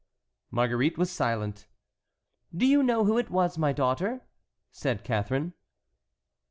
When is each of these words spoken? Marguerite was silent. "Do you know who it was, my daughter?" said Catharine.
Marguerite 0.49 0.97
was 0.97 1.11
silent. 1.11 1.67
"Do 2.57 2.65
you 2.65 2.81
know 2.81 3.05
who 3.05 3.19
it 3.19 3.29
was, 3.29 3.59
my 3.59 3.71
daughter?" 3.71 4.23
said 4.71 5.03
Catharine. 5.03 5.53